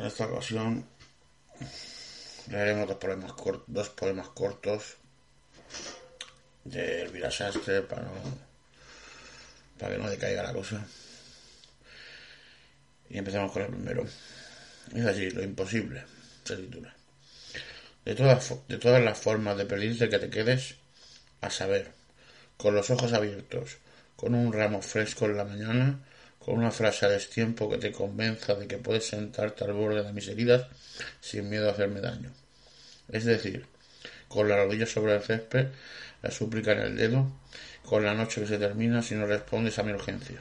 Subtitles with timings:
[0.00, 0.86] En esta ocasión
[2.48, 3.34] leeremos dos poemas,
[3.66, 4.96] dos poemas cortos
[6.64, 8.12] de Elvira Sastre para, no,
[9.78, 10.86] para que no decaiga la cosa.
[13.10, 14.06] Y empezamos con el primero.
[14.94, 16.02] Es así, lo imposible,
[16.44, 16.94] se titula.
[18.02, 20.76] De todas, de todas las formas de pedirte que te quedes,
[21.42, 21.92] a saber,
[22.56, 23.76] con los ojos abiertos,
[24.16, 26.00] con un ramo fresco en la mañana,
[26.40, 30.12] con una frase a destiempo que te convenza de que puedes sentarte al borde de
[30.12, 30.66] mis heridas
[31.20, 32.32] sin miedo a hacerme daño.
[33.08, 33.66] Es decir,
[34.28, 35.68] con la rodilla sobre el césped,
[36.22, 37.30] la súplica en el dedo,
[37.84, 40.40] con la noche que se termina si no respondes a mi urgencia.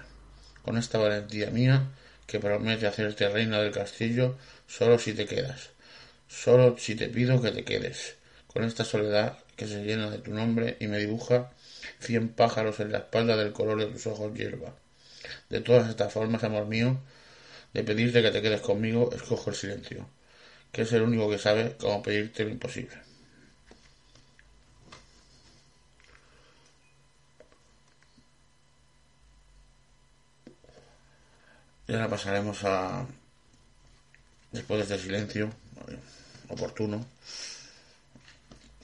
[0.63, 1.89] Con esta valentía mía
[2.27, 5.71] que promete hacerte reina del castillo solo si te quedas,
[6.27, 8.15] solo si te pido que te quedes.
[8.47, 11.51] Con esta soledad que se llena de tu nombre y me dibuja
[11.99, 14.73] cien pájaros en la espalda del color de tus ojos hierba.
[15.49, 16.99] De todas estas formas, amor mío,
[17.73, 20.07] de pedirte que te quedes conmigo, escojo el silencio,
[20.71, 22.97] que es el único que sabe cómo pedirte lo imposible.
[31.87, 33.07] Y ahora pasaremos a,
[34.51, 35.49] después de este silencio
[36.49, 37.03] oportuno,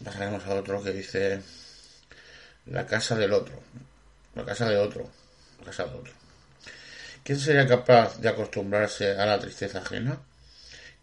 [0.03, 1.41] pasaremos a otro que dice
[2.65, 3.61] la casa del otro,
[4.33, 5.07] la casa de otro,
[5.59, 6.24] la casa de otro.
[7.25, 10.19] ¿Quién sería capaz de acostumbrarse a la tristeza ajena?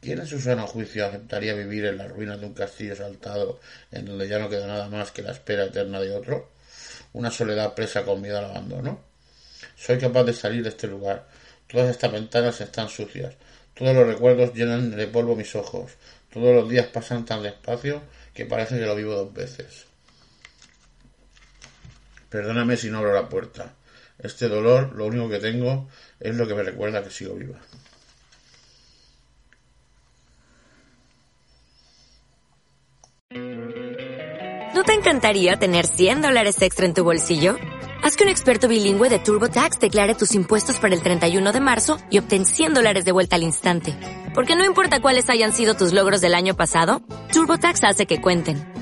[0.01, 3.59] ¿Quién en su sano juicio aceptaría vivir en las ruinas de un castillo saltado
[3.91, 6.53] en donde ya no queda nada más que la espera eterna de otro?
[7.13, 9.01] Una soledad presa con miedo al abandono.
[9.75, 11.27] Soy capaz de salir de este lugar.
[11.67, 13.35] Todas estas ventanas están sucias.
[13.75, 15.91] Todos los recuerdos llenan de polvo mis ojos.
[16.33, 18.01] Todos los días pasan tan despacio
[18.33, 19.87] que parece que lo vivo dos veces.
[22.31, 23.75] Perdóname si no abro la puerta.
[24.19, 25.89] Este dolor, lo único que tengo,
[26.21, 27.59] es lo que me recuerda que sigo viva.
[34.75, 37.57] ¿No te encantaría tener 100 dólares extra en tu bolsillo?
[38.03, 41.99] Haz que un experto bilingüe de TurboTax declare tus impuestos para el 31 de marzo
[42.11, 43.95] y obtén 100 dólares de vuelta al instante.
[44.35, 47.03] Porque no importa cuáles hayan sido tus logros del año pasado,
[47.33, 48.72] TurboTax hace que cuenten.